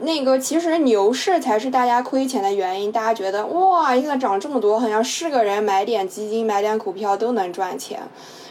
[0.00, 8.00] 那个其实牛市才是大家亏钱的原因，大家觉得哇，现在涨这么多，好像是个人买点基金、买点股票都能赚钱，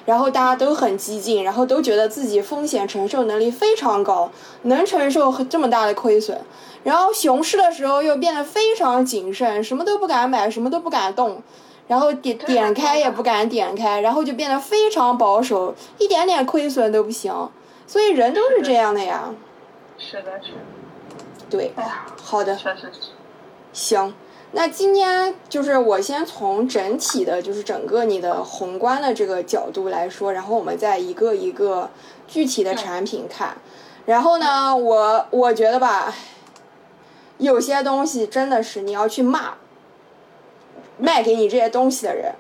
[0.06, 4.32] 然后大家都很激进，然后都觉得自己风险承受能力非常高，
[4.64, 6.40] 能承受这么大的亏损，
[6.84, 11.44] 然后熊市的时候又变得非常谨慎，什么都不敢买，什么都不敢动。
[11.88, 17.50] 然后点点开也不敢点开，然后就变得非常保守，一点点亏损都不行，
[17.86, 19.34] 所以人都是这样的呀。
[19.98, 20.54] 是的，是。
[21.50, 21.74] 对。
[21.76, 22.56] 哎呀，好的。
[22.56, 23.10] 确实是。
[23.74, 24.14] 行，
[24.54, 31.90] 那今天就是我先从整体的，就是整个你的宏观的这个角度来说，然后我们再一个一个
[32.28, 33.58] 具体的产品看。
[34.06, 36.14] 然后呢，我我觉得吧，
[37.38, 39.56] 有些东西真的是你要去骂。
[41.02, 42.36] 卖给你这些东西的人，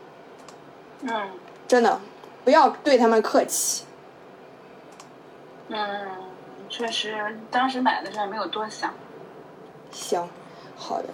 [1.01, 1.29] 嗯，
[1.67, 1.99] 真的
[2.45, 3.83] 不要对他们客气。
[5.69, 5.77] 嗯，
[6.69, 8.93] 确实，当时买的时候没有多想。
[9.91, 10.29] 行，
[10.77, 11.05] 好的。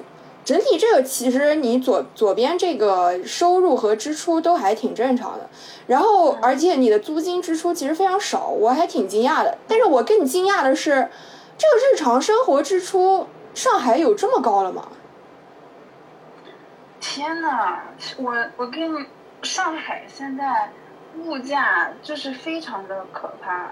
[0.44, 5.50] 整体这个其实你左左边这个收入和支出都还挺正常的，
[5.88, 9.58] 然后而且你的租金支出其实非常少，我还挺惊讶的。
[9.68, 11.10] 但是我更惊讶的是，
[11.58, 14.88] 这个日常生活支出上海有这么高了吗？
[17.00, 17.80] 天呐，
[18.18, 19.06] 我我跟你
[19.44, 20.72] 上海现在
[21.16, 23.72] 物价就是非常的可怕。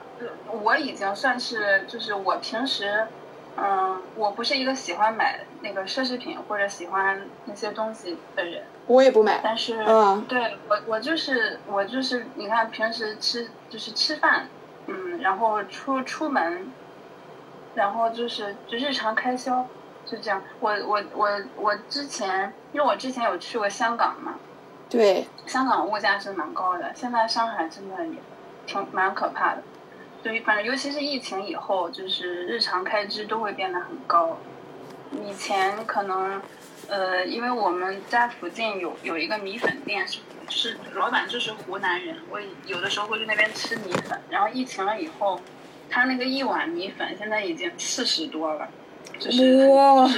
[0.52, 3.08] 我已经算是就是我平时，
[3.58, 8.64] 嗯，我不是一个喜欢买那个奢侈品或者喜欢那些东西的人。
[8.88, 9.42] 我也不买。
[9.44, 14.48] 但是，嗯，对我我就是我就是你看平时吃就是吃饭，
[14.88, 16.72] 嗯，然后出出门，
[17.74, 19.68] 然后就是就日常开销。
[20.06, 24.36] 就这样，我我我我之前，因为我之前有去过香港嘛，
[24.90, 28.14] 对，香港物价是蛮高的，现在上海真的也
[28.68, 29.64] 挺蛮可怕的，
[30.22, 34.38] 对，反正尤其是疫情以后，就是日常开支都会变得很高。
[35.12, 36.42] 以前可能，
[36.88, 45.40] 呃，因为我们家附近有有一个米粉店，是是老板就是湖南人，我有的时候会去那边吃米粉，然后疫情了以后，
[45.90, 48.68] 他那个一碗米粉现在已经四十多了。
[49.70, 50.10] 哇，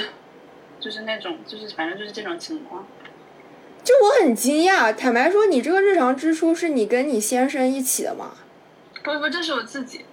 [0.80, 2.86] 就是那种，就是反正就是这种情况。
[3.84, 8.32] 就我很惊讶，坦白说，你这个日常支出是你跟你先生一起的吗？
[9.04, 10.06] 不不，这是我自己。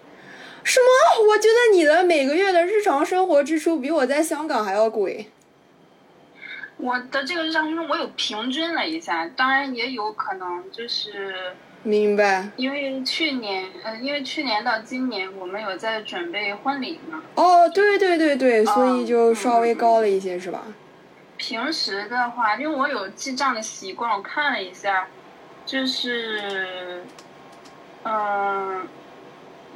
[0.63, 1.27] 什么？
[1.29, 5.27] 我觉得你的每个月的日常生活支出比我在香港还要贵。
[6.77, 11.55] 我的这个日常支出，我有平均了一下，当然也有可能就是。
[11.85, 12.49] 明白。
[12.57, 17.23] 因为去年，呃，因为去年到今年，我们有在准备婚礼嘛。
[17.37, 20.63] 哦，对对对对，所以就稍微高了一些，是吧？
[21.37, 25.09] 平时的话，因为我有记账的习惯，我看了一下，
[25.67, 27.03] 就是，
[28.05, 28.87] 嗯，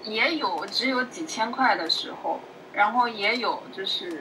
[0.05, 2.41] 也有只有几千块的时候，
[2.73, 4.21] 然后也有就是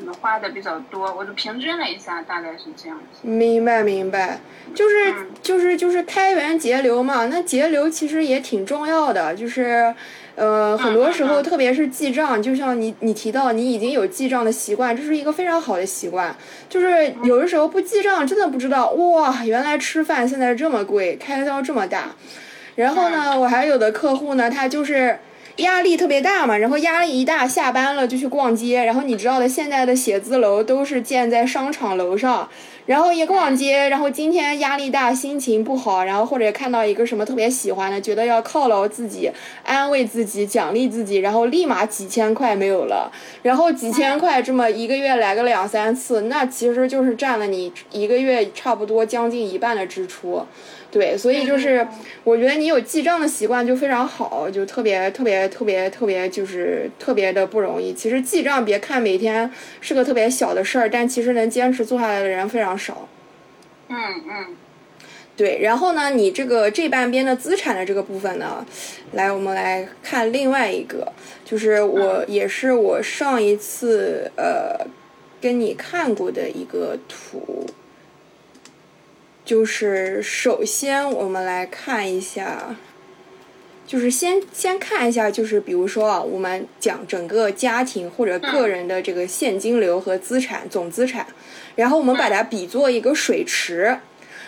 [0.00, 3.26] 嗯花的比较多，我就平均了一下，大概是这样子。
[3.26, 4.38] 明白明白，
[4.74, 7.26] 就是嗯就是就是开源节流嘛。
[7.26, 9.94] 那节流其实也挺重要的，就是
[10.34, 16.34] 呃很多时候，特别是记账，就像你你提到你已经有记账的习惯，这是一个非常好的习惯。
[16.68, 22.08] 就是有的时候不记账，真的不知道哇，原来吃饭现在这么贵，开销这么大。
[22.74, 25.18] 然后呢，我还有的客户呢，他就是
[25.56, 28.84] 压力特别大嘛，然后压力一大，下班了就去逛街。
[28.84, 32.46] 然后你知道的，现在的写字楼都是建在商场楼上，
[32.84, 39.30] 然后一逛街，然后今天压力大，心情不好，然后或者看到一个什么特别喜欢的，觉得要犒劳自己，
[39.64, 43.10] 安慰自己，奖励自己，然后立马几千块没有了，
[43.42, 50.44] 然后几千块这么一个月来个两三次，那其实就是占了你一个月差不多将近一半的支出。
[50.96, 51.86] 对，所以就是
[52.24, 57.92] 我觉得你有记账的习惯就非常好，就特别特别特别特别就是特别的不容易。
[57.92, 59.50] 其实记账别看每天
[59.82, 63.06] 是个特别小的事儿，但其实能坚持做下来的人非常少。
[63.90, 63.96] 嗯
[64.26, 64.56] 嗯。
[65.36, 68.64] 对，然后呢，你这个这半边的资产的这个部分呢，
[69.12, 71.12] 来我们来看另外一个，
[71.44, 74.86] 就是我也是我上一次呃
[75.42, 77.66] 跟你看过的一个图，
[79.46, 82.74] 就是首先我们来看一下，
[83.86, 91.24] 就是先先看一下，就是比如说啊，我们讲整个家庭或者个人的这个现金流和资产总资产，
[91.76, 94.00] 然后我们把它比作一个水池。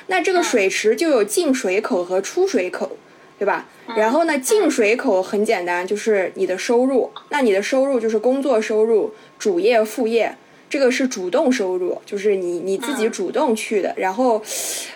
[0.09, 2.97] 那这个水池就有进水口和出水口，
[3.39, 3.69] 对吧？
[3.97, 7.13] 然后呢，进水口很简单，就是你的收入。
[7.29, 10.37] 那你的收入就是工作收入、主业、副业，
[10.71, 13.95] 这个是主动收入，就是你你自己主动去的。
[13.97, 14.43] 然后，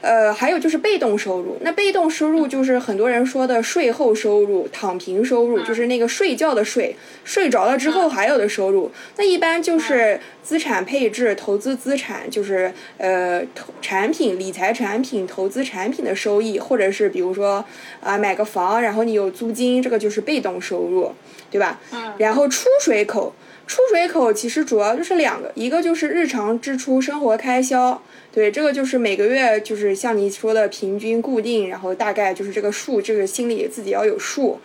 [0.00, 1.56] 呃，还有就是被动收入。
[1.62, 8.90] 那被动收入就是很多人说的税后收入、躺平收入，就是那个睡觉的睡，睡着了之后还有的收入。
[9.16, 17.64] 那一般就是资产配置、投资资产，就是呃投产品、理财产品、投资产品的收益，或者是比如说
[18.00, 21.12] 啊、买个房，然后你有租金，这个就是被动收入，
[21.50, 21.80] 对吧？
[21.92, 23.34] 嗯然后出水口，
[23.66, 34.60] 出水口其实主要就是两个，一个就是日常支出、生活开销，对，这个就是每个月就是像你说的平均固定，然后大概就是这个数，这个心里自己要有数。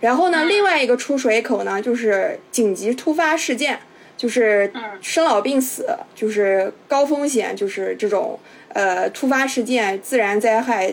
[0.00, 3.78] 然后呢，另外一个出水口呢，就是紧急突发事件，
[4.16, 8.38] 就是生老病死，就是高风险，就是这种
[8.70, 10.92] 呃突发事件、自然灾害、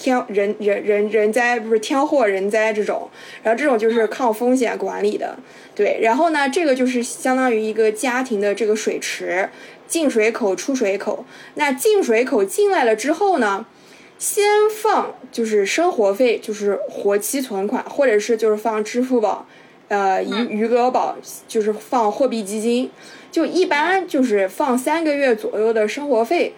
[0.00, 3.10] 天人人人人灾不是天祸人灾这种，
[3.42, 5.36] 然后这种就是抗风险管理的，
[5.74, 5.98] 对。
[6.00, 9.48] 然后呢，这个就是相当于一个家庭的这个水池，
[9.88, 11.24] 进水口、出水口。
[11.54, 13.66] 那进水口进来了之后呢？
[14.18, 14.44] 先
[14.82, 19.46] 放就是生活费，就是活期存款，或者是就是放支付宝，
[19.86, 21.16] 呃，余余额宝，
[21.46, 22.90] 就是放货币基金，
[23.30, 26.52] 就一般就是放三个月左右的生活费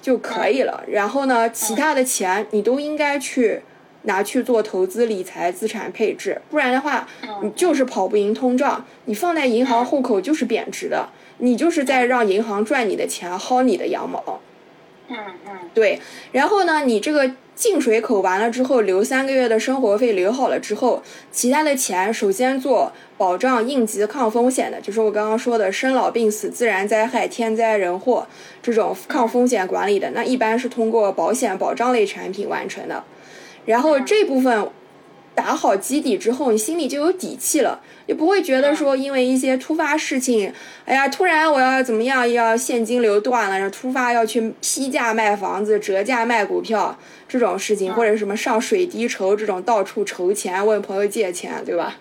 [0.00, 0.82] 就可以了。
[0.88, 3.62] 然后呢，其他的钱你都应该去
[4.02, 7.06] 拿去做投资理财、资产配置，不然的话，
[7.42, 8.84] 你就是跑不赢通胀。
[9.04, 11.08] 你放在银行户口就是贬值的，
[11.38, 14.40] 你就是在让银行赚你的钱，薅你的羊毛。
[15.10, 15.16] 嗯
[15.46, 15.58] 嗯。
[15.74, 16.00] 对，
[16.32, 28.26] 然后呢，你这个进水口完了之后，留三个月的生活费留好了之后，其他的钱首先做保障应急抗风险的，就是我刚刚说的生老病死、自然灾害、天灾人祸
[28.62, 33.04] 这种抗风险管理的，那一般是通过保险保障类产品完成的。
[33.66, 34.68] 然后这部分
[35.34, 40.52] 打好基底之后，你心里就有底气了，也不会觉得说因为一些突发事情，
[40.84, 51.96] 哎呀，突然我要怎么样，要现金流断了，然后突发要去批价卖房子、折价卖股票这种事情，或者什么上水滴筹这种到处筹钱、问朋友借钱，对吧？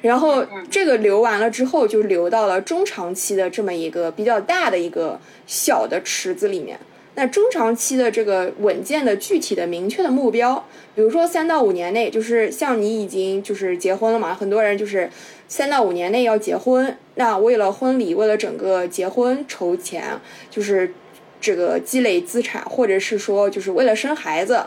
[0.00, 6.78] 然后这个留完了之后，就流到了中长期的这么一个比较大的一个小的池子里面。
[7.18, 15.10] 那中长期的这个稳健的具体的明确的目标，比如说三到五年内，就是像你已经就是结婚了嘛，很多人就是
[15.48, 20.94] 三到五年内要结婚，那为了婚礼，为了整个结婚筹钱，就是
[21.40, 24.66] 这个积累资产，或者是说就是为了生孩子。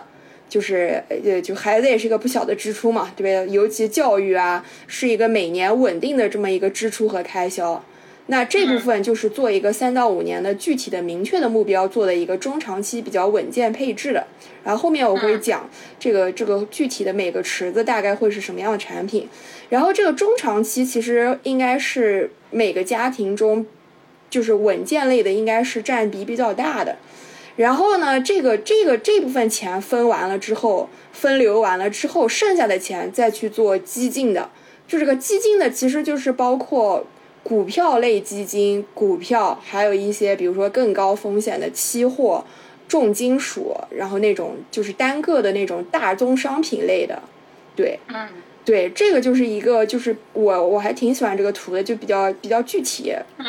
[0.50, 3.53] 就是呃，就孩子也是一个不小的支出嘛，对不对？
[3.55, 7.81] 尤其教育啊，是一个每年稳定的这么一个支出和开销。
[8.32, 14.26] 那这部分就是做一个三到五年的具体的明确的目标，做的一个中长期比较稳健配置的。
[14.64, 15.70] 然后后面我会讲
[16.00, 19.28] 这个这个具体的每个池子大概会是什么样的产品。
[19.68, 23.66] 然后这个中长期其实应该是每个家庭中，
[24.30, 26.96] 就是稳健类的应该是占比比较大的。
[27.58, 34.50] 然后呢，这个这个这部分钱分完了之后，分流完了之后，剩下的钱再去做激进的。
[34.88, 37.06] 就这个激进的，其实就是包括
[37.44, 42.44] 股票类基金、股票，还有一些比如说更高风险的期货、
[42.88, 47.22] 重金属，然后那种就是单个的那种大宗商品类的，
[47.76, 48.28] 对，嗯。
[48.64, 53.46] 对，这个就是一个就是我我还挺喜欢这个图的，就比较比较具体，嗯。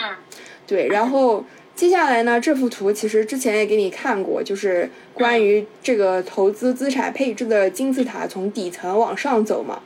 [0.67, 1.45] 对，然后
[1.77, 9.83] 接下来呢，这幅图其实之前也给你看过，就是关于这个投资资产配置的金字塔从底层往上走嘛。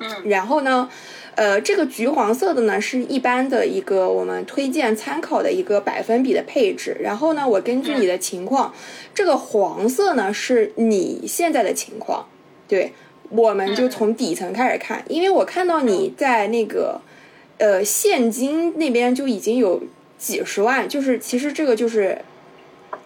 [0.00, 0.28] 嗯。
[0.28, 0.90] 然后呢，
[1.34, 6.96] 呃，这个橘黄色的呢是一般的一个我们推荐参考的一个百分比的配置。
[7.00, 8.74] 然后呢，我根据你的情况，
[9.14, 12.26] 这个黄色呢是你现在的情况，
[12.68, 12.92] 对，
[13.30, 17.00] 我们就从底层开始看，因为我看到你在那个
[17.58, 19.82] 呃现金那边就已经有
[20.18, 22.18] 几十万，就是其实这个就是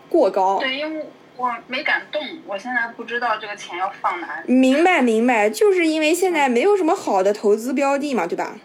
[0.08, 0.58] 过高。
[0.58, 4.52] 对，因为我没敢动，我现在不知道这个钱要放哪里。
[4.52, 8.58] 明白明白，就是因为现在没有什么好的投资标的嘛，对吧？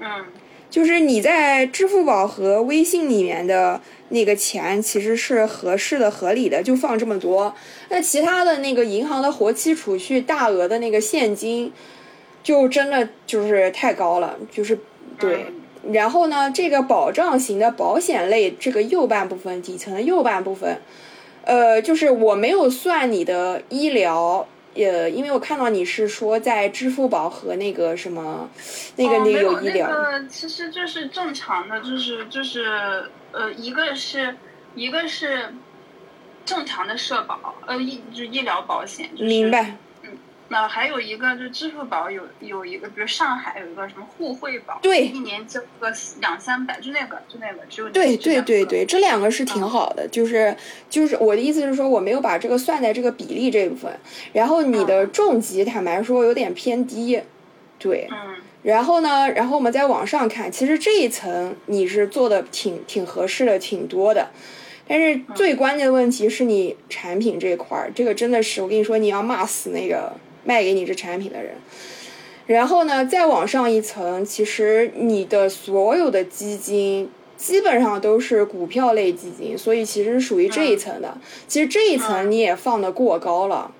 [0.00, 0.24] 嗯
[0.70, 7.54] 就是你在支付宝和微信里面的那个钱其实是合适的、合理的，就放这么多。
[7.88, 11.72] 那其他的那个银行的活期储蓄、大额的那个现金，
[12.42, 14.78] 就真的就是太高了，就是
[15.18, 15.46] 对。
[15.90, 20.82] 然后呢，这个保障型的保险类这个右半部分，底层的右半部分，
[21.44, 24.46] 呃，就是我没有算你的医疗。
[24.74, 28.48] 呃，因为我看到你是说在支付宝和那个什么，
[28.94, 34.36] 那个、哦、那个有医疗，那个其实就是正常的，就是就是呃，一个是
[34.76, 35.52] 一个是
[36.44, 39.76] 正常的社保，呃医就医疗保险，就是、明白。
[40.48, 50.56] 那还有一个就是支付宝有有一个，比如上海有一个什么互惠保，对一年交个两三百，就那个就那个只有对对对对，这两个是挺嗯好的，就是
[50.88, 53.92] 就是我的意思是说，我没有把这个算在这个比例这部分，
[54.32, 57.20] 然后你的重疾坦白说有点偏低，
[57.78, 58.36] 对，嗯。
[58.64, 64.30] 然后呢，然后我们再往上看，其实这一层你是做的挺挺合适的，挺多的。
[64.86, 70.12] 但是最关键的问题是你产品这块儿，这个真的是我跟你说，你要骂死那个
[70.48, 71.52] 卖给你这产品的人。
[72.46, 81.18] 然后呢，再往上一层，其实你的所有的基金基本上都是股票类基金，所以其实属于这一层的。
[81.46, 83.70] 其实这一层你也放得过高了。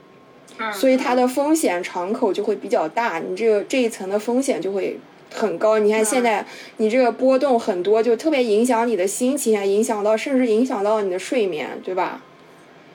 [0.58, 4.98] 嗯，所以它的风险敞口就会比较大，你这个这一层的风险就会
[5.32, 5.78] 很高。
[5.78, 6.44] 你看现在
[6.76, 12.22] 你这个波动很多，就特别影响你的心情啊，影响到甚至影响到你的睡眠，对吧？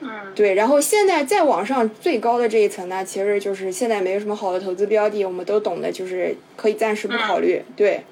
[0.00, 0.54] 嗯对。
[0.54, 7.62] 然后现在再往上最高的这一层呢，其实就是现在没有什么好的投资标的，我们都懂的，就是可以暂时不考虑。
[7.76, 8.02] 对。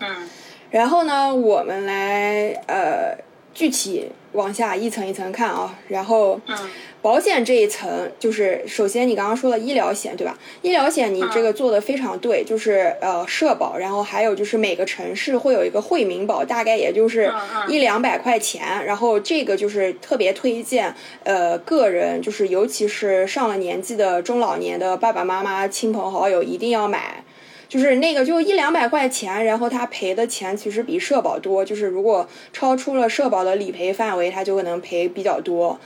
[0.00, 0.28] 嗯
[0.70, 3.16] 然后呢，我们来呃
[3.52, 6.38] 具体往下一层一层看啊，然后。
[6.46, 6.56] 嗯
[7.04, 10.38] 保险这一层，就是首先你刚刚说的医疗险，对吧？
[10.62, 17.30] 医疗险你这个做的非常对，就是呃社保，然后还有就是每个城市会有一个惠民保，大概也就是
[17.68, 27.22] 一两百块钱，然后这个就是特别推荐呃个人，就是尤其是上了年纪的中老年的爸爸妈妈、亲朋好友一定要买。
[27.68, 35.78] 就是那个就一两百块钱，然后他赔的钱其实比社保多，就是如果超出了社保的理赔范围，他就可能赔比较多。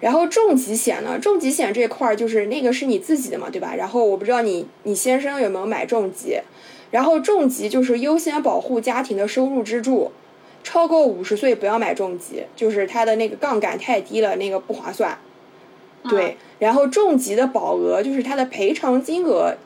[0.00, 1.18] 然后重疾险呢？
[1.18, 3.74] 重疾险这块儿就是那个是你自己的嘛，对吧？
[3.74, 6.38] 然后我不知道你你先生有没有买重疾，
[6.90, 10.12] 然后重疾就是优先保护家庭的收入支柱，
[10.62, 15.18] 超过五十岁不要买重疾，就是它的那个杠杆太低了，那个不划算。
[16.10, 19.56] 对，然后重疾的保额就是它的赔偿金额，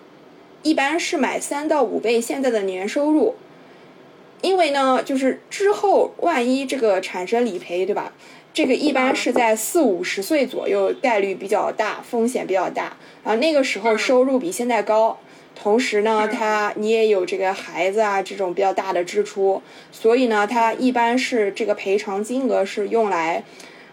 [0.62, 3.34] 一般是买三到五倍现在的年收入，
[4.42, 8.12] 因为呢，就是之后万一这个产生理赔，对吧？
[8.52, 12.96] 这个一般是在四五十岁左右，概率比较大，风险比较大。
[13.22, 15.16] 然后那个时候收入比现在高，
[15.54, 19.62] 同时呢，他你也有这个孩子啊这种比较大的支出，
[19.92, 23.44] 所以呢，它一般是这个赔偿金额是用来，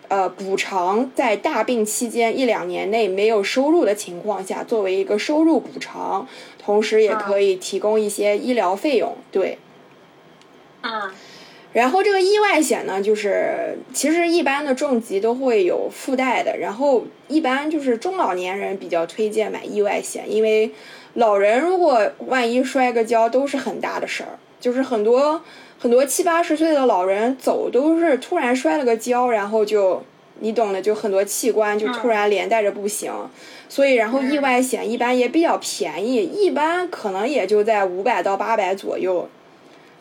[0.08, 6.28] 呃，补偿在大病期间一两年内没有收入的情况下，作为一个收入补偿，
[6.66, 9.16] 同时也可以提供一些医疗费用。
[9.32, 9.60] 对。
[10.82, 11.12] 嗯
[11.74, 20.72] 然后这个意外险呢，就是其实一般的重疾都会有附带的，然后一般就是中老年人比较推荐买意外险，因为
[21.16, 25.42] 老人如果万一摔个跤都是很大的事儿，就是很多
[25.78, 30.02] 很多七八十岁的老人走都是突然摔了个跤，然后就
[30.40, 33.12] 你懂的，就很多器官就突然连带着不行，
[33.70, 39.30] 所以然后意外险一般也比较便宜，一般可能也就在五百到八百左右。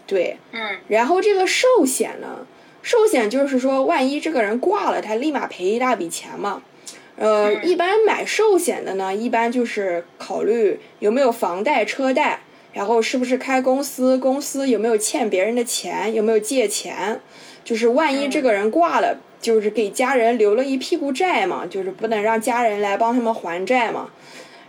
[0.06, 0.60] 对，嗯。
[0.88, 2.46] 然后这个寿险呢，
[2.82, 6.62] 寿险就是说，万一这个人挂了，他立马赔一大笔钱嘛。
[7.16, 7.64] 呃，嗯。
[7.64, 12.40] 一般买寿险的呢，一般就是考虑有没有房贷、车贷，
[12.72, 17.20] 然后是不是开公司，公司有没有欠别人的钱，有没有借钱，
[17.64, 24.08] 就是万一这个人挂了，就是给家人留了一屁股债嘛，就是不能让家人来帮他们还债嘛。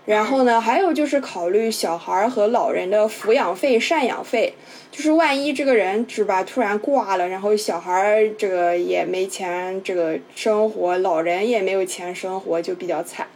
[0.05, 4.53] 然后呢，还有就是考虑小孩和老人的抚养费、赡养费，
[4.91, 13.27] 就是万一这个人是吧突然挂了，然后小孩这个也没钱这个生活，老人也没有钱生活，就比较惨。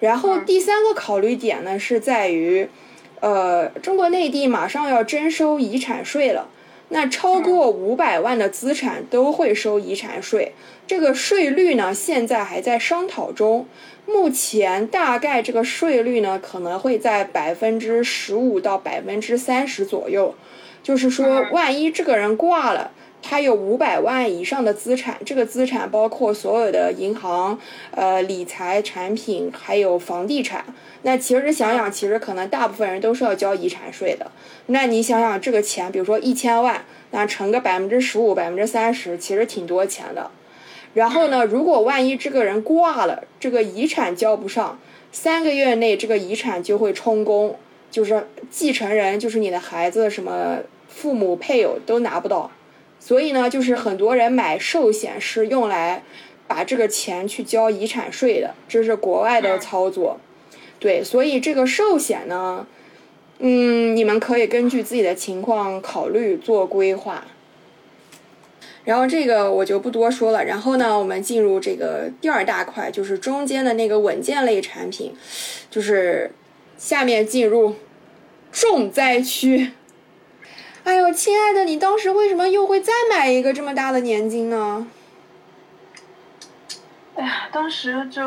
[0.00, 2.68] 然后第三个考虑点呢是在于，
[3.20, 6.48] 呃，中国内地马上要征收遗产税了，
[6.88, 10.52] 那超过五百万的资产都会收遗产税，
[10.86, 13.66] 这个税率呢现在还在商讨中。
[14.06, 20.34] 目前大概这个税率呢，可能会在百分之十五到百分之三十左右。
[20.84, 22.92] 就是说，万一这个人挂了，
[23.22, 27.58] 他有五百万以上的资产，这个资产包括所有的银行、
[27.90, 30.64] 呃理财产品，还有房地产。
[31.02, 34.30] 那其实想想，其实可能大部分人都是要交遗产税的。
[34.66, 40.30] 那你想想，这个钱，比如说一千万，那乘个百分之十五、百分之三十，其实挺多钱的。
[40.94, 44.78] 然后呢，如果万一这个人挂了，这个遗产交不上，
[45.12, 47.56] 三个月内这个遗产就会充公，
[47.90, 50.58] 就是继承人就是你的孩子，什么
[50.88, 52.50] 父母、配偶都拿不到。
[53.06, 56.02] 所以呢，就是很多人买寿险是用来
[56.48, 60.18] 把这个钱去交遗产税的，这是国外的操作。
[60.80, 62.66] 对，所以这个寿险呢，
[63.38, 67.28] 嗯，你们可以根据自己的情况考虑做规划。
[68.84, 70.44] 然后这个我就不多说了。
[70.44, 75.14] 然后呢，我们进入这个第二大块，就是中间的那个稳健类产品，
[75.70, 76.32] 就是
[76.76, 77.76] 下面进入
[78.50, 79.70] 重灾区。
[80.86, 84.86] 哎呦，亲爱的，你当时为什么又会再买一个这么大的年金呢？
[87.16, 88.22] 哎呀，当时就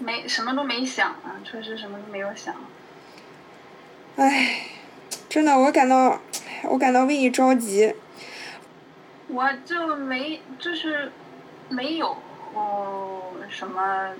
[0.00, 2.56] 没什么都没想啊，确实什么都没有想。
[4.16, 4.62] 哎，
[5.28, 6.20] 真的，我感到，
[6.64, 7.94] 我感到为你着急。
[9.28, 11.12] 我就没，就是
[11.68, 12.16] 没有
[12.52, 14.12] 哦什么，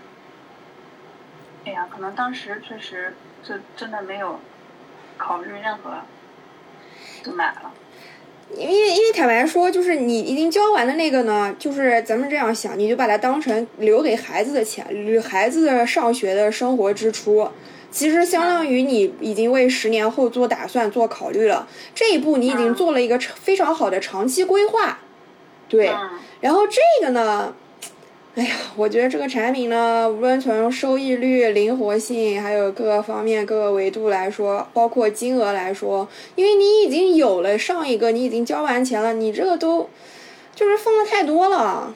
[1.64, 3.12] 哎呀，可能当时确实
[3.42, 4.38] 就真的没有
[5.18, 5.98] 考虑任何，
[7.24, 7.72] 就买了。
[8.56, 14.86] 因为因为坦白说，就是你已经交完的那个呢，就是咱们这样想，你就把它当成留给孩子的钱，
[15.20, 17.48] 孩子的上学的生活支出，
[17.90, 21.66] 其实相当于你已经为十年后做打算、做考虑了。
[21.94, 25.00] 这一步你已经做了一个非常好的长期规划。
[25.68, 25.90] 对，
[26.40, 27.52] 然后这个呢，
[28.36, 39.88] 哎呀，我觉得这个产品呢，无论从收益率、灵活性，还有各个方面、各个维度来说，包括金额来说，因为你已经有了上一个，你已经交完钱了，你这个都
[40.52, 41.94] 就是放的太多了。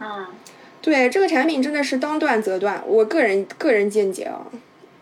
[0.00, 0.26] 嗯，
[0.82, 4.46] 对，这个产品真的是当断则断，我个人个人见解啊，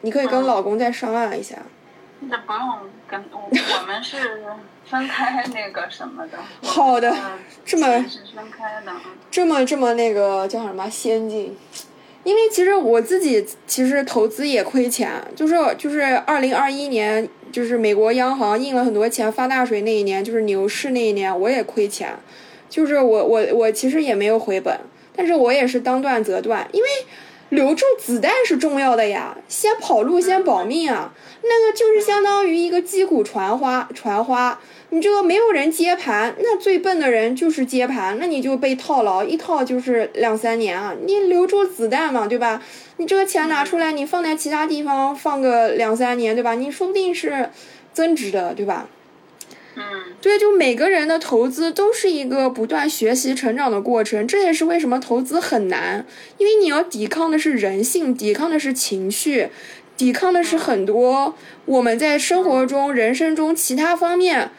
[0.03, 1.57] 你可以跟老公再商量一下。
[2.21, 2.61] 那不用
[3.09, 4.19] 跟我，我们是。
[4.91, 7.15] 分开那个什么的，好的，
[7.65, 8.93] 这么分开的，
[9.31, 11.57] 这么这么那个叫什么先进？
[12.23, 22.15] 因为其实我自己其实投资也亏钱，就是就是二零二一年，就是美国央行印了很多钱发大水那一年，就是牛市那一年，我也亏钱，
[22.69, 24.79] 就是我我我其实也没有回本，
[25.17, 26.89] 但是我也是当断则断，因为。
[27.55, 31.15] 留住子弹是重要的呀，先跑路，先保命啊！
[31.43, 34.59] 那个就是相当于一个击鼓传花，传花，
[34.91, 40.95] 你这个没有人接盘，那最笨的人就是接盘，那你就被套牢，一套就是两三年啊！
[41.07, 42.61] 你留住子弹嘛，对吧？
[42.97, 46.55] 你这个钱拿出来，你放在其他地方放个两三年，对吧？
[46.55, 47.51] 你说不定是
[47.93, 48.89] 增值的，对吧？
[49.77, 49.83] 嗯，
[50.21, 56.07] 对，就每个人的投资都是一个不断学习成长的过程，这也是为什么投资很难，
[56.39, 59.49] 因为你要抵抗的是人性，抵抗的是情绪，
[59.97, 61.35] 抵抗的是很多
[61.65, 64.51] 我们在生活中、人生中其他方面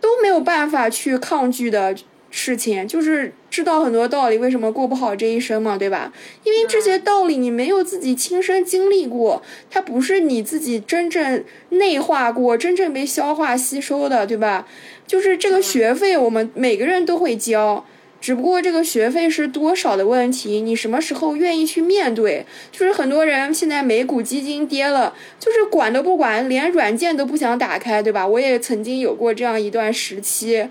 [0.00, 1.94] 都没有办法去抗拒的。
[2.36, 6.12] 事情就是知道很多道理，为什么过不好这一生嘛，对吧？
[6.42, 14.66] 因为这些道理你没有自己亲身经历过，它不是你自己真正内化过、真正被消化吸收的，对吧？
[15.06, 17.86] 就是这个学费，我们每个人都会交，
[18.20, 22.44] 只不过这个学费是多少的问题，你什么时候愿意去面对？
[22.72, 28.26] 就是很多人现在美股基金跌了，就是管都不管，连软件都不想打开，对吧？
[28.26, 30.66] 我也曾经有过这样一段时期。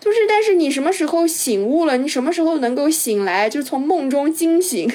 [0.00, 1.98] 就是，但是你什么时候醒悟了？
[1.98, 3.50] 你什么时候能够醒来？
[3.50, 4.90] 就从梦中惊醒，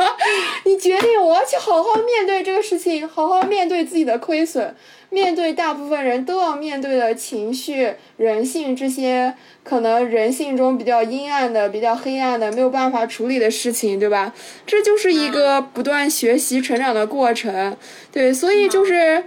[0.64, 4.76] 你决定我要去好好面对这个事情，好好面对自己的亏损，
[5.08, 9.34] 面对大部分人都要面对的情绪、人性这些
[9.64, 14.34] 可能人性中比较阴暗的、比较黑暗的、没有办法处理的事情，对吧？
[14.66, 17.74] 这就是一个不断学习成长的过程，
[18.12, 19.24] 对，所以就是。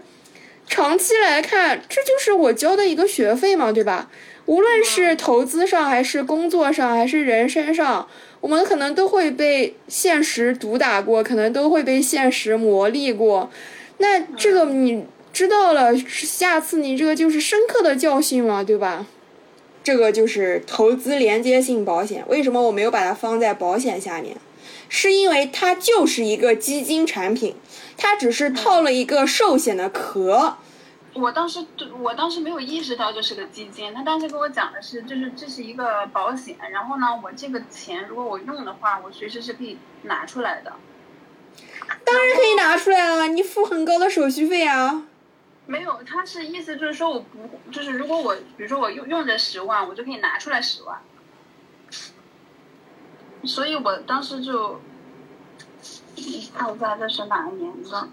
[0.67, 4.09] 长期来看，这就是我交的一个学费嘛，对吧？
[4.45, 8.07] 无论是投资上，还是工作上，还是人身上，
[8.41, 13.49] 我们可能都会被现实毒打过，可能都会被现实磨砺过。
[13.97, 19.07] 那这个你知道了，下次你这个就是深刻的教训嘛，对吧？
[19.83, 22.23] 这个就是投资连接性保险。
[22.27, 24.35] 为什么我没有把它放在保险下面？
[24.89, 27.55] 是因为它就是一个基金产品，
[27.97, 30.57] 它只是套了一个寿险的壳。
[31.15, 31.65] 我当时，
[31.99, 33.93] 我当时没有意识到这是个基金。
[33.93, 36.57] 他当时跟我讲的是，就是这是一个保险。
[36.71, 40.73] 然后呢，我这个钱如果我用的话，我随时是可以拿出来的。
[42.03, 45.07] 当然可以拿出来了，你付很高的手续费啊。
[45.65, 50.99] 没有，他是意思就是说我不，就是如果我，比如说我用用这十万，我就可以拿出来十万。
[53.45, 54.81] 所以我当时就，
[56.57, 58.09] 看一下这是哪一年的。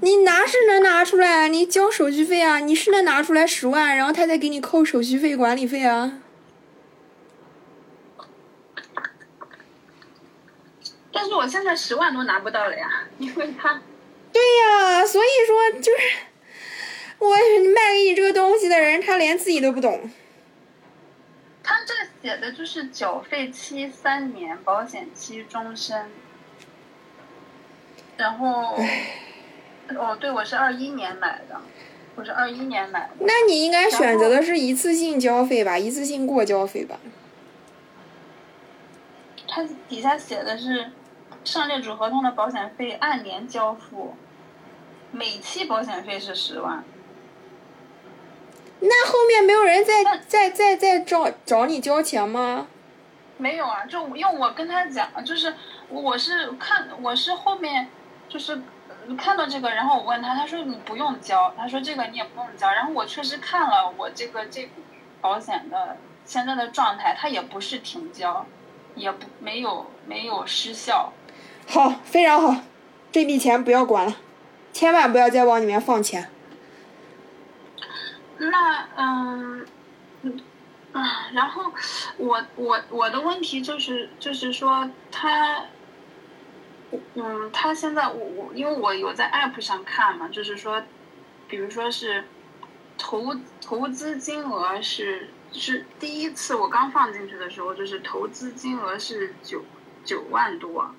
[0.00, 6.20] 你拿是能拿出来，你交手续费啊，你是能拿出来十万，然后他再给你扣手续费、管理费啊。
[11.12, 13.80] 但是我现在十万都拿不到了呀， 因为他。
[14.32, 15.98] 对呀，所以说就是
[17.18, 17.30] 我
[17.74, 20.08] 卖给你这个东西的人，他连自己都不懂。
[21.64, 26.08] 他这写的就是缴费期三年，保险期终身，
[28.16, 28.78] 然后。
[29.96, 31.58] 哦，对，我是二一年买的，
[32.14, 33.14] 我是二一年买的。
[33.20, 36.98] 那你应该选择的是一次性交费吧，一次性过交费吧。
[39.46, 40.90] 它底下写的是，
[41.42, 44.14] 上列主合同的保险费按年交付，
[45.10, 46.84] 每期保险费是十万。
[48.80, 52.66] 那后面没有人再再再再找找你交钱吗？
[53.38, 55.54] 没有啊，就因为我跟他讲，就是
[55.88, 57.88] 我是看我是后面
[58.28, 58.60] 就是。
[59.16, 62.70] 看到这个，然后我问他，他说你不用交，他说这个你也不用交。
[62.70, 64.72] 然后我确实看了我这个这笔
[65.20, 68.44] 保险的现在的状态，它也不是停交，
[68.94, 71.12] 也不没有没有失效。
[71.66, 72.62] 好，非常好，
[73.10, 74.16] 这笔钱不要管了，
[74.72, 76.28] 千万不要再往里面放钱。
[78.38, 79.66] 那嗯
[80.22, 80.40] 嗯
[80.92, 81.72] 啊，然后
[82.18, 85.64] 我我我的问题就是就是说他。
[86.90, 90.82] 嗯，他现在我我因为我有在 app 上看嘛，就是说，
[91.46, 92.24] 比如说是
[92.96, 99.62] 投投资金额是是第一次我刚放进去的时候，就是投资金额是九
[100.02, 100.94] 九万多，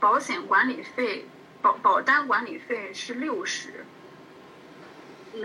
[0.00, 1.28] 保险管理费
[1.62, 3.86] 保保单管理费是六十，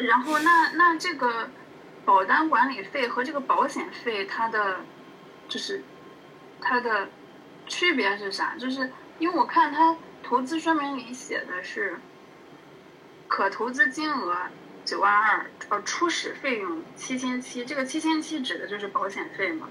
[0.07, 1.51] 然后那那这个
[2.05, 4.77] 保单管理费和这个保险费它的
[5.47, 5.83] 就是
[6.59, 7.09] 它的
[7.67, 8.55] 区别是啥？
[8.57, 8.91] 就是。
[9.19, 11.97] 因为我看他投资说明里写的是，
[13.27, 14.35] 可投资金额
[14.83, 19.67] 九万二，呃，初始费用七千七，这个七千七指的就是保险费嘛？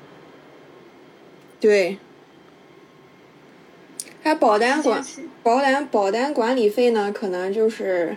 [1.58, 1.98] 对。
[4.22, 5.02] 还保单管
[5.42, 8.16] 保单保单管理费呢，可能就是，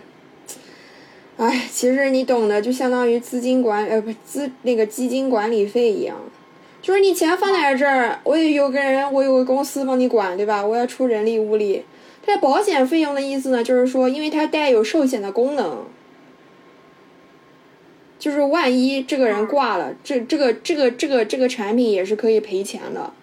[1.37, 6.17] 哎，其实你懂的，就相当于资金管呃不资那个基金管理费一样。
[6.81, 10.65] 就是你钱放在这儿，我也有个人，我有个公司帮你管，对吧？
[10.65, 11.85] 我要出人力物力。
[12.25, 15.85] 它保险费用的意思呢，就是说，因为它带有寿险的功能，
[18.19, 23.13] 就是万一这个人挂了，这这个这个这个这个产品也是可以赔钱的。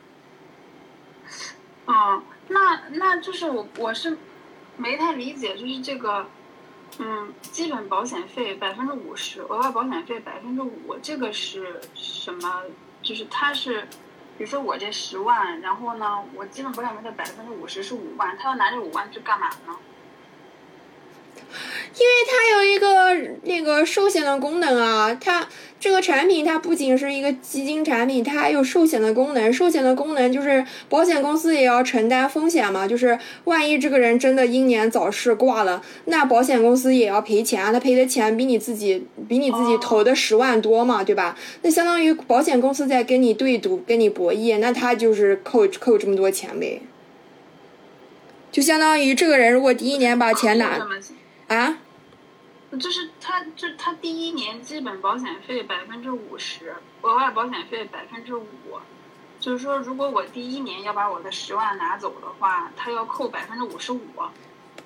[1.87, 4.18] 哦，那那就是我我是
[4.77, 6.27] 没太理解，就是这个，
[6.99, 12.65] 嗯，基本保险费百分之五十，额外保险费百分之五，这个是什么？
[13.03, 13.83] 就是它是，
[14.37, 19.77] 比如说我这十万，然后呢，我基本保险费的百分之五十是五万，他要拿这五万去干嘛呢？
[21.94, 25.48] 因为它有一个那个寿险的功能啊，它
[25.81, 29.53] 这个产品它不仅是一个基金产品，它还有寿险的功能。
[29.53, 41.37] 寿险的功能就是保险公司也要承担风险嘛，就是万一这个人真的英年早逝挂了，那保险公司也要赔钱啊，他赔的钱比你自己比你自己投的十万多嘛，对吧？
[41.62, 46.81] 那相当于保险公司在跟你对赌，跟你博弈，那他就是扣扣这么多钱呗。
[48.53, 50.79] 就相当于这个人如果第一年把钱拿。
[51.49, 51.79] 啊，
[52.79, 58.47] 就是他，就他第一年基本保险费百分之五十，额外保险费百分之五，
[59.41, 64.01] 就是说，如果我第一年要把我的十万拿走的话，他要扣百分之五十五，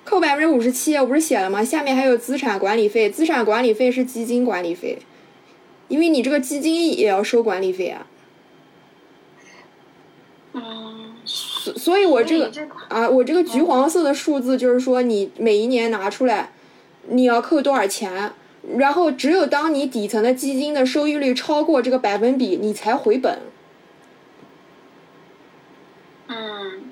[0.05, 1.63] 扣百分之五十七，我不是写了吗？
[1.63, 4.99] 下面还有资产管理费，资产管理费是基金管理费，
[5.89, 8.07] 因为你这个基金也要收管理费啊。
[10.53, 11.02] 嗯，
[11.63, 12.51] 所所以，我这个
[12.89, 16.51] 啊，我这个橘黄色的数字就是说，你每一年拿出来，
[17.07, 18.33] 你要扣多少钱，
[18.75, 23.39] 然后只有当你底层的基金的收益率超过这个百分比，你才回本。
[26.27, 26.91] 嗯，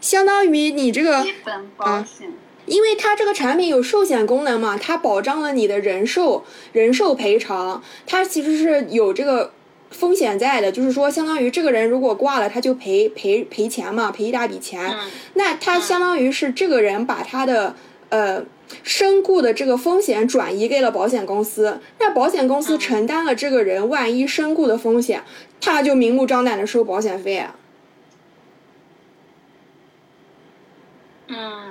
[0.00, 2.32] 相当于你这个基本保险。
[2.66, 9.52] 因为它这个产品有寿险功能嘛，它保障了你的人寿人寿赔偿，它其实是有这个
[9.90, 14.88] 风险在的，就是说相当于这个人如果挂了，他就赔赔赔钱嘛，赔一大笔钱。
[14.90, 17.74] 嗯那他相当于是这个人把他的
[18.08, 18.42] 呃
[18.82, 25.22] 身故的这个风险转移给了保险公司，那保险公司承担了这个人万一身故的风险，
[25.60, 27.54] 他就明目张胆的收保险费啊。
[31.28, 31.65] 嗯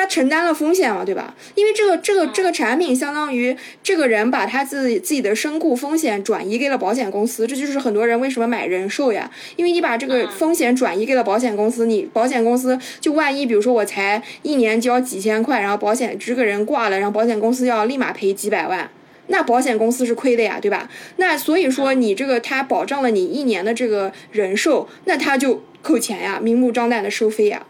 [0.00, 1.34] 他承担了风险嘛，对吧？
[1.54, 9.30] 因为这个这个这个产品相当于这个人把他自己自己的身故风险转移给了保险公司，这就是很多人为什么买人寿呀？
[9.56, 18.90] 因为你把这个风险转移给了保险公司，你保险公司就万一比如说我才一年交几千块，然后保险这个人挂了，然后保险公司要立马赔几百万。
[19.26, 20.88] 那保险公司是亏的呀，对吧？
[21.16, 27.66] 那所以说你这个他保障了你一年的这个人寿，那他就扣钱呀，明目张胆的收费呀。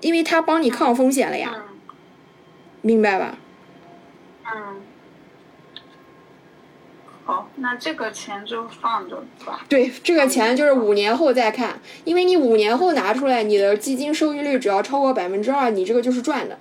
[0.00, 1.62] 因为他帮你抗风险了呀，嗯
[2.82, 3.38] 明白吧？
[4.46, 4.80] 嗯。
[7.26, 9.64] 好，那这个钱就放着吧。
[9.68, 16.58] 对，这个钱就是五年后再看，因为你五年后拿出来，你的基金收益率只要超过百分之二，你这个就是赚的。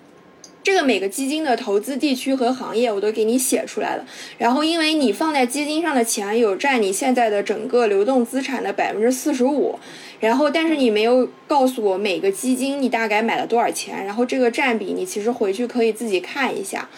[0.61, 4.05] 这个每个基金的投资地区和行业我都给你写出来了，
[4.37, 9.79] 然后因为你放在基金上的钱有占你现在的整个流动资产的百分之四十五，
[10.19, 16.89] 然后但是你没有告诉我每个基金你大概买了多少钱，然后这个占比你其实回去可以自己看一下，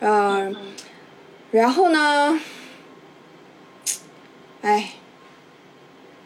[0.00, 0.56] 嗯、嗯。
[1.52, 2.38] 然后呢，
[4.60, 4.90] 哎，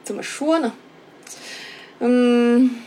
[0.02, 0.74] 怎么说呢？
[2.00, 2.82] 嗯，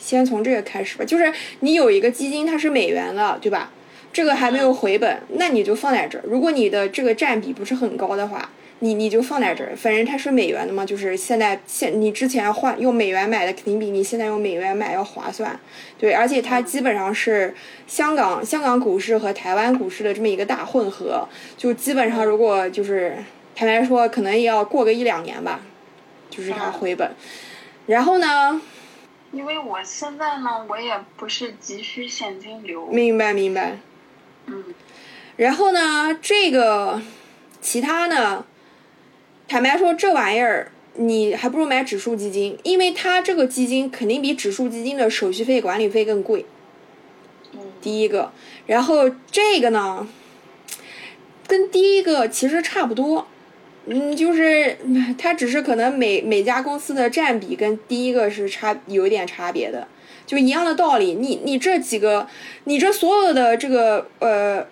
[0.00, 1.04] 先从这个开始吧。
[1.04, 3.70] 就是你有一个基金，它是美元的，对吧？
[4.12, 6.24] 这个还没有回本，那你就放在这儿。
[6.26, 9.72] 如果你的这个占比不是很高的话，你你就放在这儿。
[9.76, 15.56] 反正它是美元的嘛，就是现在现你之前换用美元买的，肯定比你现在用美元买要划算。
[15.96, 17.54] 对，而且它基本上是
[17.86, 23.14] 香港香港股市和台湾股市的这么一个大混合，就基本上如果就是
[23.54, 25.60] 坦白说，可能也要过个一两年吧，
[26.28, 27.08] 就是它回本。
[27.86, 28.60] 然后呢，
[29.32, 32.86] 因为我现在呢，我也不是急需现金流。
[32.86, 33.78] 明白明白。
[34.46, 34.64] 嗯
[35.36, 37.00] 然后呢，这个
[37.60, 38.44] 其他呢，
[39.48, 46.44] 坦白说，这玩意儿你还不如买指数基金，因为它这个基金肯定比指数基金的手续费、管理费更贵。
[47.52, 48.32] 嗯第一个，
[48.66, 50.06] 然后这个呢，
[51.46, 53.26] 跟第一个其实差不多，
[53.92, 54.76] 嗯，就是
[55.18, 59.88] 它只是可能每每家公司的占比跟第一个是差有一点差别的，
[60.24, 61.14] 就一样的道理。
[61.14, 62.28] 你你这几个，
[62.64, 64.64] 你这所有的这个呃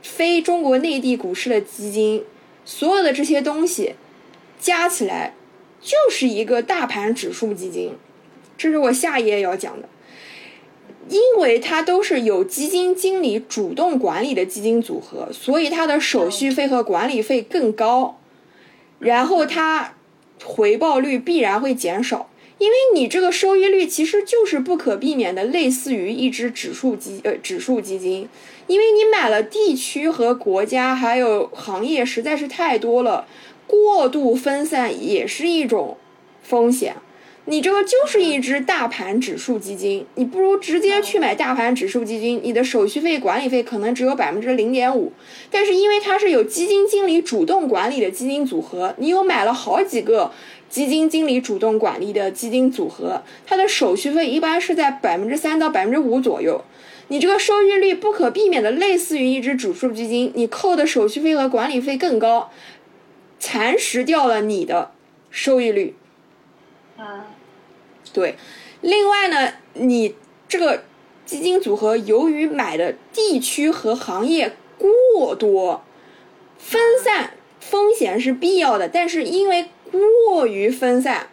[0.00, 2.24] 非中国内地股市的基金，
[2.64, 3.96] 所有的这些东西
[4.58, 5.34] 加起来
[5.82, 7.92] 就是一个大盘指数基金，
[8.56, 9.86] 这是我下一页要讲的。
[11.08, 18.20] 因为它都是有基金经理主动管理的基金组合，所以它的手续费和管理费更高，
[19.02, 19.94] 然后它
[20.44, 28.28] 回报率必然会减少，因为你这个收益率其实就是不可避免的类似于一只指数基呃指数基金，
[28.68, 33.26] 因为你买了地区和国家还有行业实在是太多了，
[33.66, 35.96] 过度分散也是一种
[36.42, 36.94] 风险。
[37.44, 45.12] 你这个就是一只大盘指数基金，你不如直接去买大盘指数基金，你的手续费、管理费可能只有百分之零点五，
[45.50, 50.30] 但是因为它是有基金经理主动管理的基金组合，你有买了好几个
[50.68, 56.62] 基金经理主动管理的基金组合，它的手续费一般是在百分之三到百分之五左右。
[57.08, 62.50] 你这个收益率不可避免的类似于一只指数基金，你扣的手续费和管理费更高，
[63.40, 64.92] 蚕食掉了你的
[65.28, 65.96] 收益率。
[66.98, 67.24] 嗯
[68.12, 68.36] 对，
[68.80, 70.14] 另外呢，你
[70.48, 70.84] 这个
[71.24, 75.84] 基金组合由于买的地区和行业过多，
[76.58, 81.28] 分散风险是必要的，但是因为过于分散，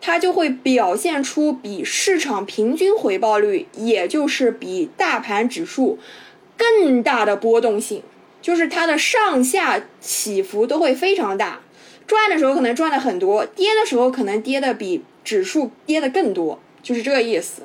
[0.00, 5.98] 它就会表现出比市场平均回报率，也就是比大盘指数
[6.56, 8.02] 更大的波动性，
[8.42, 11.60] 就是它的上下起伏都会非常大。
[12.08, 17.62] 赚的时候可能赚的很多，跌的时候可能跌的比指数跌的更多，就是这个意思。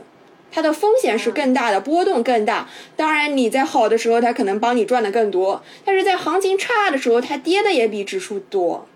[0.52, 2.70] 它的风险是更大的，波动更大。
[2.96, 8.88] 当然，你在好的时候，它可能帮你赚的更多，但是在行情差的时候，它跌的也比指数多。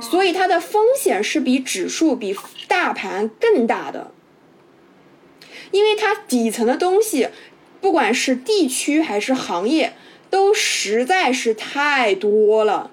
[0.00, 2.36] 所以它的风险是比指数、比
[2.68, 4.12] 大盘更大的，
[5.72, 7.28] 因为它底层的东西
[7.80, 9.94] 不管是地区还是行业，
[10.30, 12.92] 都实在是太多了。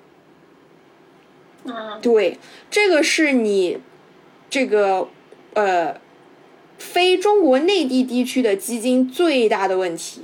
[1.68, 2.40] 嗯对，
[2.72, 3.80] 这个是你
[4.50, 5.10] 这个
[5.54, 6.00] 呃
[6.78, 10.24] 非中国内地地区的基金最大的问题。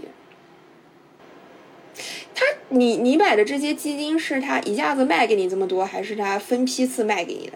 [2.33, 7.53] 他，你你买的这些基金是他一下子卖给你这么多，还是他分批次卖给你的？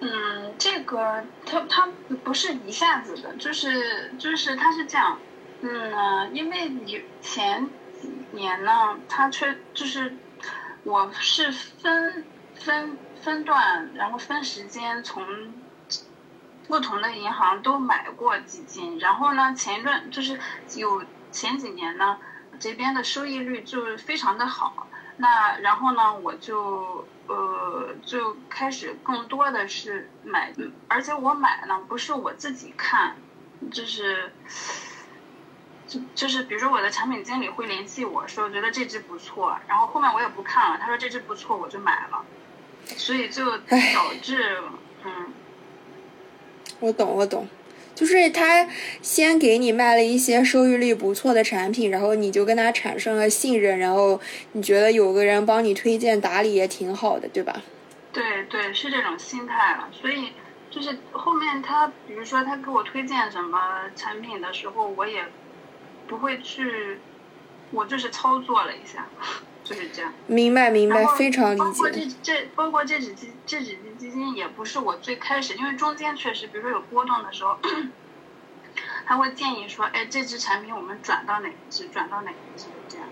[0.00, 1.88] 嗯，这个他他
[2.24, 5.18] 不是一下子的，就是就是他是这样，
[5.60, 7.68] 嗯，因为你前
[8.00, 10.14] 几年呢，他确就是
[10.90, 15.24] 我是分分分段，然后分时间从
[16.66, 20.36] 不同的银行都买过基金，然后呢，前一段就是
[20.74, 22.18] 有前几年呢，
[22.58, 30.52] 这边的收益率就非常的好，那然后呢，我就呃就开始更多的是买，
[30.88, 33.14] 而且我买呢不是我自己看，
[33.70, 34.32] 就是。
[35.90, 42.24] 就就是比如说我的产品经理会联系我说觉得这只不错，然后后面我也不看了，他说这只不错我就买了，
[42.96, 44.58] 所以就导致
[45.04, 45.32] 嗯
[46.78, 47.48] 我懂，我懂，
[47.96, 48.68] 就是他
[49.02, 54.20] 先给你卖了一些收益率不错的产品，然后你就跟他产生了信任，然后
[54.52, 57.62] 你觉得有个人帮你推荐打理也挺好的，对吧？
[58.12, 59.88] 对对，是这种心态了。
[59.92, 60.32] 所以
[60.70, 65.24] 就是后面他，比如说他给我推荐什么产品的时候，我也
[66.10, 66.98] 不会去，
[67.70, 69.06] 我就是操作了一下，
[69.62, 70.12] 就是这样。
[70.26, 72.00] 明白，明白非常理包括解。
[72.00, 77.56] 这这包括这只基这只基金也不是我最开始，因为中间确实，比如说有波动的时候，
[79.06, 83.06] 他会建议说，哎，这支产品我们转到哪一支，转到哪一支，这样。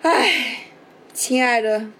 [0.00, 0.70] 唉，
[1.12, 1.90] 亲爱的，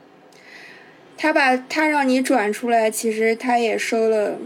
[1.19, 4.39] 他把他让你转出来，其实他也收了，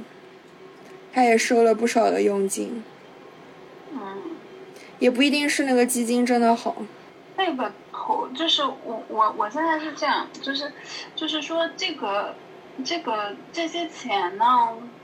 [1.13, 2.92] 他也收了不少的佣金，嗯。
[5.03, 6.77] 也不一定是那个基金真的好。
[7.37, 10.73] 那个投就是我我我现在是这样，就是
[11.17, 12.37] 就是说这个
[12.85, 14.45] 这个这些钱呢，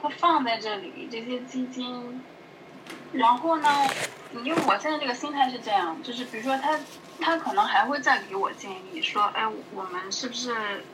[0.01, 2.23] 它放在这里，这些基金，
[3.11, 3.69] 然后呢，
[4.45, 6.79] 因为我现在这个心态是这样，就是比如说他
[7.21, 9.43] 他可能还会再给我建议说，哎，
[9.75, 10.85] 我们是不是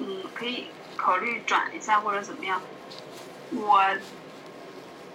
[0.00, 2.60] 嗯可以考虑转一下或者怎么样，
[3.56, 3.82] 我。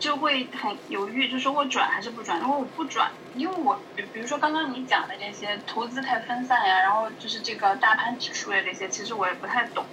[0.05, 2.39] 就会很犹豫，就说我转还是不转。
[2.39, 9.83] 如果我不转，因为我比比如说刚刚你讲的这些投资太分散呀，然后就是这个大盘指数呀这些，其实我也不太懂。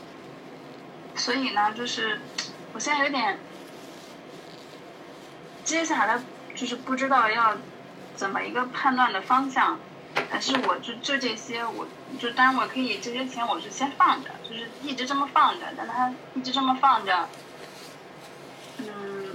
[1.16, 2.20] 所以呢，就是
[2.74, 3.38] 我现在有点
[5.64, 6.22] 接下来
[6.54, 7.56] 就是不知道要
[8.14, 9.80] 怎么一个判断的方向，
[10.28, 11.88] 还是我就就这些，我
[12.20, 17.30] 就当然我可以这些钱我是先放着，就是一直这么放着，但它一直这么放着，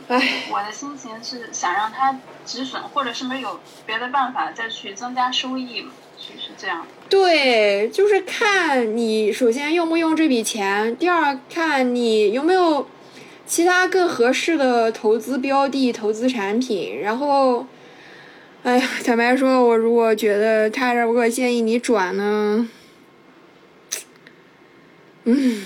[0.09, 6.87] 我的心情是想让它止损，或者是没有别的办法再去增加收益嘛，是是这样。
[7.09, 12.87] 对，就是看你首先用不用这笔钱，第二看你有没有
[13.45, 16.99] 其他更合适的投资标的、投资产品。
[17.01, 17.65] 然后，
[18.63, 22.67] 哎呀，坦白说，我如果觉得他如果建议你转呢，
[25.25, 25.65] 嗯，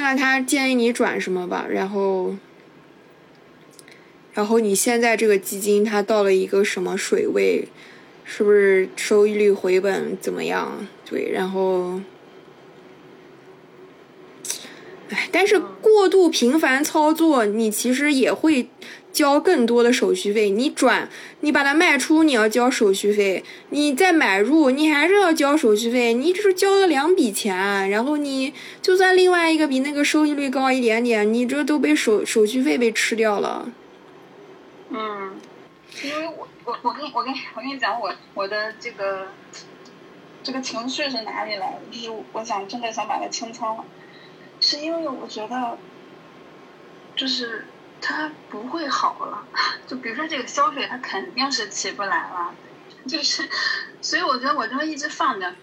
[0.00, 2.36] 看看他建议你转什么吧，然后。
[4.34, 7.66] 然后你现在这个基金它到了一个什么水位，
[8.24, 10.86] 是不是收益率回本怎么样？
[11.04, 12.00] 对，然后，
[15.08, 18.68] 哎，但是过度频繁操作，你其实也会
[19.12, 20.50] 交更多的手续费。
[20.50, 21.08] 你转，
[21.40, 26.12] 你把它卖出，你要交手续费；你再买入，你还是要交手续费。
[26.14, 33.70] 你这是交了两笔钱，然后你就算另外一个比那个收益率高一点点，你这都被手手续费被吃掉了。
[34.90, 35.38] 嗯，
[36.02, 39.28] 因为我我我跟我跟我跟你讲，我我的这个
[40.42, 41.78] 这个情绪是哪里来的？
[41.90, 43.84] 就是我想真的想把它清仓了，
[44.60, 45.76] 是因为我觉得
[47.14, 47.66] 就是
[48.00, 49.46] 它不会好了。
[49.86, 52.54] 就比如说这个消费，它肯定是起不来了，
[53.08, 53.48] 就是
[54.00, 55.54] 所以我觉得我这么一直放着。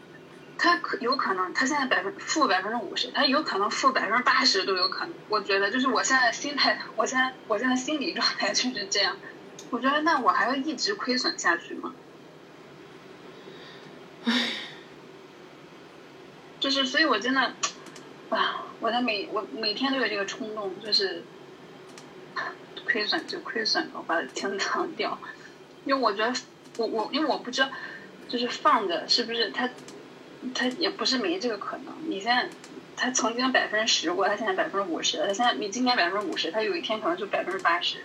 [0.58, 5.14] 它可有可能，它现在百分负百分之五十，它有可能负百分之八十都有可能。
[5.28, 9.18] 我觉得就是我现在心态，我现在我现在心理状态就是这样。
[9.70, 11.94] 我觉得那我还要一直亏损下去吗？
[14.24, 14.48] 唉，
[16.62, 17.54] 就是所以，我真的
[18.30, 21.26] 啊，我在每我每天都有这个冲动，就是
[22.86, 25.20] 亏损就亏损，我把它清仓掉。
[25.86, 26.34] 因为我觉得
[26.78, 27.70] 我我因为我不知道，
[28.30, 29.70] 就是放着是不是它。
[30.54, 31.96] 它也不是没这个可能。
[32.08, 32.48] 你现在，
[32.96, 37.98] 它曾经百分之十过，它现在百分之五十，它现在你今年百分之五十，它有一天可能就百分之八十。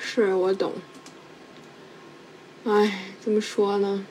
[0.00, 0.72] 是我懂。
[2.64, 4.06] 唉，怎么说呢？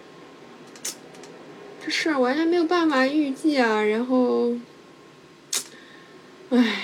[1.83, 3.81] 这事儿完全没有办法预计啊。
[3.81, 4.53] 然后，
[6.51, 6.83] 唉，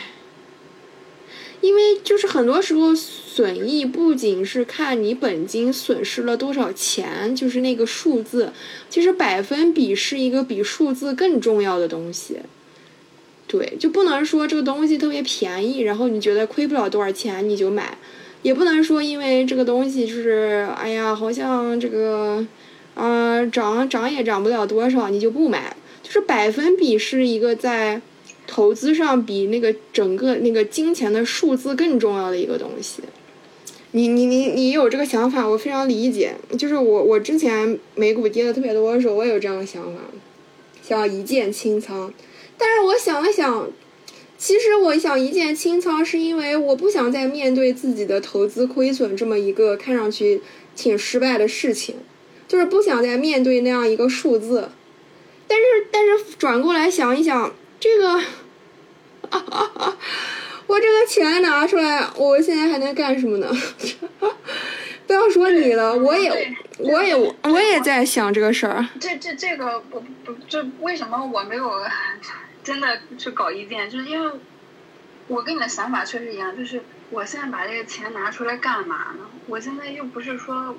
[1.63, 8.51] 因为就是很多时候损益不仅是看你本金损失了多少钱，就是那个数字，
[8.89, 12.39] 其实百分比是一个比数字更重要的东西。
[13.47, 17.97] 对，就不能说这个东西特别便宜，然后你觉得亏不了多少钱你就买，
[18.41, 22.45] 也不能说因为这个东西就是哎呀，好像这个，
[22.93, 25.73] 啊涨涨也涨不了多少，你就不买。
[26.01, 28.01] 就是百分比是一个在
[28.45, 33.01] 投资上比那个整个那个金钱的数字更重要的一个东西。
[33.91, 36.35] 你你你你有这个想法，我非常理解。
[36.57, 39.99] 就是我我之前美股跌的特别多的时候，我也有这样的想法，
[40.81, 42.11] 想要一键清仓。
[42.57, 43.69] 但是我想了想，
[44.37, 50.41] 其实我想一键清仓，是因为我不想再面对自己的投资亏损这么一个看上去
[50.75, 51.95] 挺失败的事情，
[52.47, 54.69] 就是不想再面对那样一个数字。
[55.47, 57.53] 但是，但是转过来想一想，
[57.83, 58.13] 这个，
[60.67, 63.53] 我这个钱拿出来，我现在还能干什么呢？
[65.05, 67.13] 不要说你了，我也，我也，
[67.43, 68.87] 我也在想这个事儿。
[69.01, 71.69] 这这这个不不，这为什么我没有？
[72.63, 74.31] 真的去搞一件，就是因为，
[75.27, 79.25] 我跟你的想法确实一样，就是我现在把这个钱拿出来干嘛呢？
[79.47, 80.77] 我现在又不是说，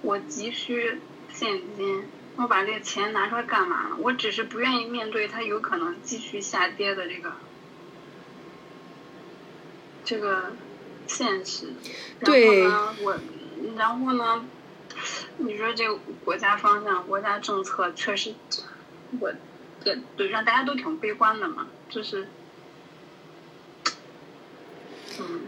[0.00, 0.98] 我急需
[1.30, 2.04] 现金，
[2.36, 3.96] 我把这个钱拿出来干嘛呢？
[3.98, 7.32] 我只是不愿意面对它有可能继续下跌的这个，
[10.04, 10.52] 这个
[11.06, 11.74] 现实。
[12.20, 12.62] 对。
[12.64, 13.18] 然后呢，我，
[13.76, 14.44] 然后呢，
[15.38, 18.34] 你说这个国家方向、国家政策确实，
[19.20, 19.32] 我。
[19.82, 22.26] 对对，让大家都挺悲观的嘛，就是，
[25.18, 25.42] 嗯，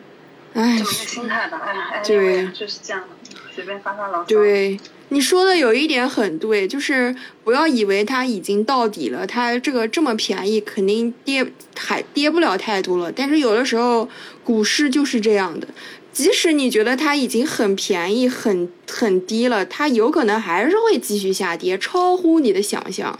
[0.53, 2.21] 哎，这么个心态吧，哎，哎，就
[2.69, 3.26] 是这样的，
[3.57, 4.25] 随便发发牢骚。
[4.29, 4.79] 对，
[5.09, 11.45] 你说的有一点很对，就是不要以为它已经到底了，它这个这么便宜，肯定跌
[11.75, 13.11] 还跌不了太多了。
[13.11, 14.09] 但是有的时候
[14.45, 15.67] 股市就是这样的，
[16.13, 23.19] 即使你觉得它已经很便宜、很很低了，它有可能还是会继续下跌，超乎你的想象。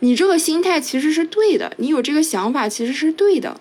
[0.00, 3.60] 你这个心态其实是对的，你有这个想法其实是对的，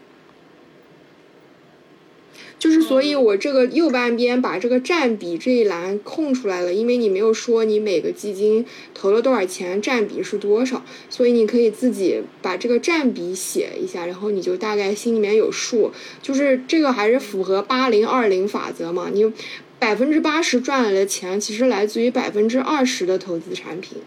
[2.60, 15.91] 就是所以，我这个右半边把这个占比这一栏空出来了，因为你没有说你每个基金投了多少钱，占比是多少，所以你可以自己把这个占比写一下，然后你就大概心里面有数，
[16.22, 19.10] 就是这个还是符合八零二零法则嘛？
[19.14, 19.32] 你
[19.78, 23.99] 百分之八十赚来的钱，其实来自于百分之二十的投资产品。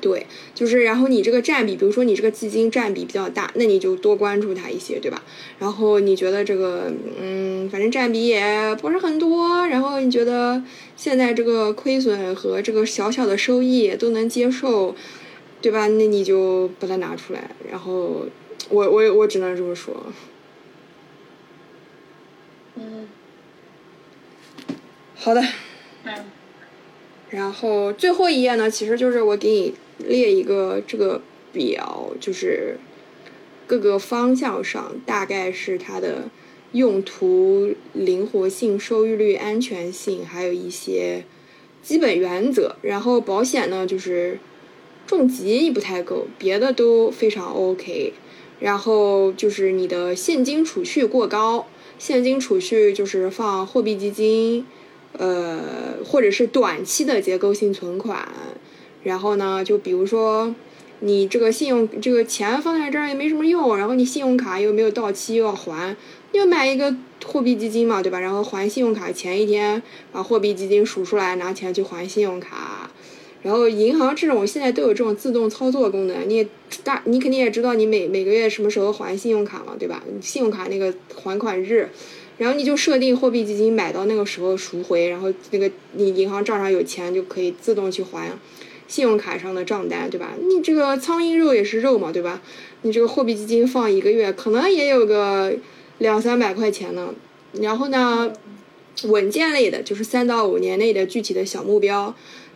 [0.00, 5.22] 对，就是然后你这个占比，比如说你这个基金占比比较大，那你就多关注它一些，对吧？
[5.58, 6.90] 然后你觉得这个，
[7.20, 10.62] 嗯，反正占比也不是很多，然后你觉得
[10.96, 14.94] 现在这个亏损和这个小小的收益都能接受，
[15.60, 15.86] 对吧？
[15.86, 17.50] 那你就把它拿出来。
[17.70, 18.26] 然后
[18.70, 19.94] 我我我只能这么说。
[22.76, 23.06] 嗯。
[25.14, 25.42] 好的。
[26.04, 26.14] 嗯。
[27.28, 29.74] 然后最后一页呢，其实就是我给你。
[30.06, 31.20] 列一个这个
[31.52, 32.76] 表，就是
[33.66, 36.28] 各个方向上大概是它的
[36.72, 41.24] 用途、灵活性、收益率、安全性，还有一些
[41.82, 42.76] 基本原则。
[42.82, 44.38] 然后保险呢，就是
[45.06, 48.12] 重疾不太够，别的都非常 OK。
[48.60, 51.66] 然后就是你的现金储蓄过高，
[51.98, 54.66] 现金储蓄就是放货币基金，
[55.16, 58.28] 呃，或者是短期的结构性存款。
[59.02, 60.54] 然后呢，就比如说，
[61.00, 65.96] 你这个信用这个钱放在这儿也没什么用，然后你信用卡又没有到期又要还，
[66.32, 66.94] 你就买一个
[67.24, 68.20] 货币基金嘛，对吧？
[68.20, 69.82] 然后还信用卡前一天
[70.12, 72.90] 把货币基金数出来，拿钱去还信用卡。
[73.42, 76.46] 然后银行这种现在都有这种自动操作功能，你也
[76.84, 80.02] 大你肯定也知道你每每个月什么时候还信用卡嘛，对吧？
[80.20, 81.88] 信用卡那个还款日，
[82.36, 88.30] 然后你就设定货币基金买到那个时候赎回，然后那个你银行账上有钱就可以自动去还。
[88.90, 90.32] 信用卡上的账单，对吧？
[90.36, 92.42] 你这个苍蝇肉也是肉嘛，对吧？
[92.82, 95.54] 你这个货币基金放一个月，可能也有个
[95.98, 97.14] 两三百块钱呢。
[97.52, 98.32] 然后呢，
[99.04, 102.12] 稳健类的，就是三到五年内的具体的小目标，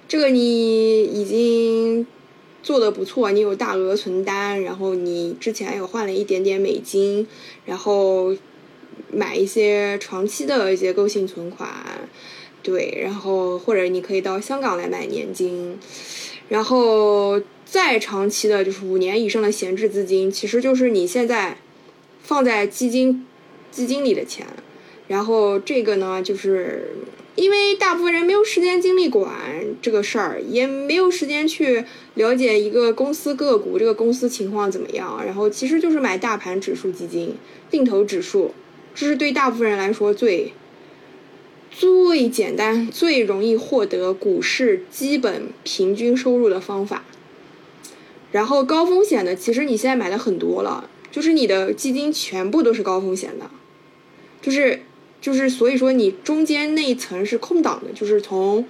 [0.09, 2.05] 这个你已经
[2.65, 7.29] 做的不错，你有大额存单，然后你之前有换了一点点美金，
[7.65, 8.37] 然后
[9.13, 11.69] 买一些长期的结构性存款。
[12.65, 15.79] 对，然后或者你可以到香港来买年金，
[16.49, 21.59] 然后再长期的，就是五年以上的闲置资金，其实就是你现在
[22.23, 23.27] 放在基金
[23.71, 24.47] 基金里的钱，
[25.09, 26.93] 然后这个呢，就是
[27.35, 29.31] 因为大部分人没有时间精力管
[29.83, 31.85] 这个事儿，也没有时间去
[32.15, 37.35] 了解一个公司个股这个公司情况怎么样，然后其实就是买大盘指数基金、
[37.71, 38.55] 定投指数，
[38.95, 40.55] 这是对大部分人来说最
[41.77, 47.03] 最简单、最容易获得股市基本平均收入的方法。
[48.31, 53.51] 然后高风险的，其实你现在买的很多了，就是你的基金全部都是高风险的，
[54.41, 54.83] 就是
[55.21, 58.65] 就是所以说你中间那一层是空档的，就是从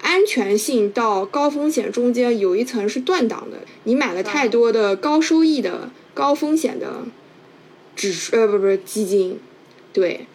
[0.00, 3.58] 安全性到高风险中间有一层是断档的。
[3.84, 7.04] 你买了太多的高收益的高风险的
[7.94, 9.38] 指数呃不不是基金，
[9.92, 10.26] 对，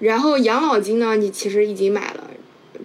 [0.00, 2.30] 然后养老金呢你其实已经买了，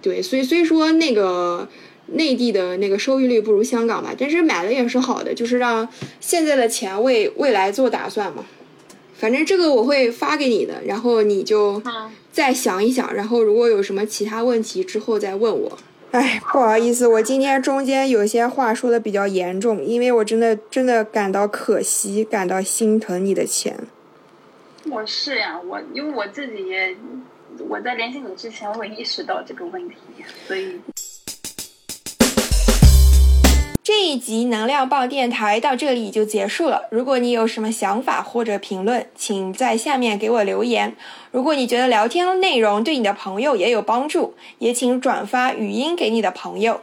[0.00, 1.68] 对，所以所以说那个。
[2.14, 5.88] 内地的那个收益率不如香港吧，但是买了也是好的，就是让
[6.20, 8.44] 现在的钱为未来做打算嘛。
[9.14, 11.80] 反正这个我会发给你的，然后你就
[12.30, 15.78] 再想一想，然后如果有什么其他问题之后再问我。
[16.10, 23.78] 哎，不好意思，我今天中间有些话说的比较严重，因为我真的真的感到可惜，感到心疼你的钱。
[24.92, 26.94] 我是呀，我因为我自己也
[27.66, 29.96] 我在联系你之前，我意识到这个问题，
[30.46, 30.78] 所以。
[33.82, 36.82] 这一集能量棒电台到这里就结束了。
[36.90, 40.94] 如果你有什么想法或者评论，请在下面给我留言。
[41.30, 46.82] 如果你觉得聊天内容对你的朋友也有帮助，也请转发语音给你的朋友。